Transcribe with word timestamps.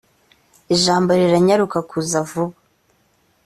ijambo 0.75 1.09
riranyaruka 1.19 1.77
kuza 1.89 2.19
vuba 2.29 2.55